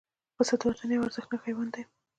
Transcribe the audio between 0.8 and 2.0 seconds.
یو ارزښتناک حیوان دی.